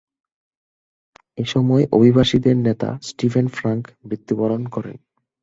[1.37, 4.97] এসময় অভিবাসীদের নেতা স্টিফেন ফ্রাঙ্ক মৃত্যুবরণ করেন।